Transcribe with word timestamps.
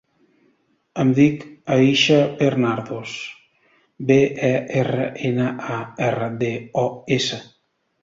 Em 1.03 1.11
dic 1.19 1.45
Aicha 1.75 2.17
Bernardos: 2.39 3.13
be, 4.11 4.19
e, 4.51 4.53
erra, 4.83 5.09
ena, 5.33 5.55
a, 5.79 5.81
erra, 6.11 6.35
de, 6.45 6.55
o, 6.87 6.91
essa. 7.23 7.45